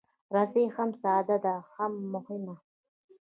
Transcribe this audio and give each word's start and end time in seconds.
رسۍ 0.35 0.65
هم 0.75 0.89
ساده 1.01 1.37
ده، 1.45 1.53
هم 1.75 1.91
مهمه. 2.13 2.55